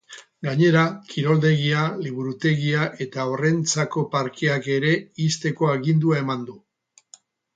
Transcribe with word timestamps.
Gainera, 0.45 0.83
kiroldegia, 1.09 1.81
liburutegia 2.05 2.87
eta 3.05 3.21
haurrentzako 3.25 4.05
parkeak 4.15 4.69
ere 4.79 4.93
ixteko 5.29 5.69
agindua 5.77 6.21
eman 6.25 6.49
du. 6.49 6.57